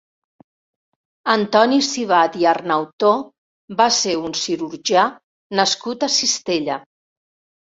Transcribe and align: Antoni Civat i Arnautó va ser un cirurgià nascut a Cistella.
Antoni 1.33 1.77
Civat 1.87 2.37
i 2.43 2.47
Arnautó 2.53 3.11
va 3.83 3.87
ser 4.01 4.17
un 4.31 4.35
cirurgià 4.47 5.05
nascut 5.61 6.07
a 6.09 6.11
Cistella. 6.19 6.81